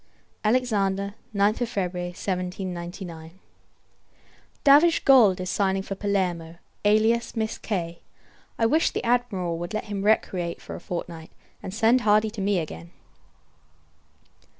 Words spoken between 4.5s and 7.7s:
Davidge Gould is sighing for Palermo; alias Miss